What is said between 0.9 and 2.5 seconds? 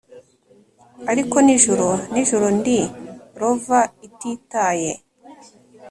ariko nijoro, nijoro